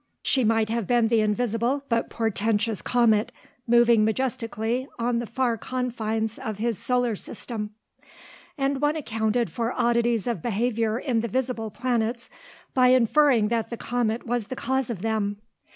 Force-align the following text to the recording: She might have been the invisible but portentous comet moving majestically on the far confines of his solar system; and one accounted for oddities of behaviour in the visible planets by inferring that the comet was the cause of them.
She 0.23 0.43
might 0.43 0.69
have 0.69 0.87
been 0.87 1.09
the 1.09 1.21
invisible 1.21 1.83
but 1.87 2.09
portentous 2.09 2.81
comet 2.81 3.31
moving 3.67 4.03
majestically 4.03 4.87
on 4.97 5.19
the 5.19 5.27
far 5.27 5.59
confines 5.59 6.39
of 6.39 6.57
his 6.57 6.79
solar 6.79 7.15
system; 7.15 7.75
and 8.57 8.81
one 8.81 8.95
accounted 8.95 9.51
for 9.51 9.79
oddities 9.79 10.25
of 10.25 10.41
behaviour 10.41 10.97
in 10.97 11.19
the 11.19 11.27
visible 11.27 11.69
planets 11.69 12.31
by 12.73 12.87
inferring 12.87 13.49
that 13.49 13.69
the 13.69 13.77
comet 13.77 14.25
was 14.25 14.47
the 14.47 14.55
cause 14.55 14.89
of 14.89 15.03
them. 15.03 15.37